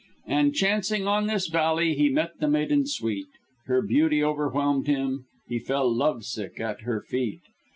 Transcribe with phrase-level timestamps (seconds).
[0.25, 3.27] "And chancing on this valley, He met the maiden sweet.
[3.67, 7.41] Her beauty overwhelmed him; He fell love sick at her feet.